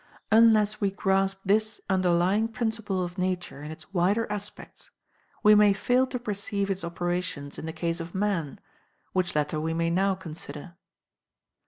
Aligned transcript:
Unless 0.31 0.81
we 0.81 0.89
grasp 0.89 1.41
this 1.45 1.79
underlying 1.87 2.47
principle 2.47 3.03
of 3.03 3.19
Nature 3.19 3.61
in 3.61 3.69
its 3.69 3.93
wider 3.93 4.25
aspects 4.31 4.89
we 5.43 5.53
may 5.53 5.73
fail 5.73 6.07
to 6.07 6.17
perceive 6.17 6.71
its 6.71 6.83
operations 6.83 7.59
in 7.59 7.67
the 7.67 7.71
case 7.71 7.99
of 7.99 8.15
man, 8.15 8.59
which 9.13 9.35
latter 9.35 9.59
we 9.61 9.75
may 9.75 9.91
now 9.91 10.15
consider. 10.15 10.73